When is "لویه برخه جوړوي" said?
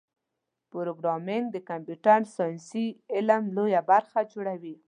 3.55-4.75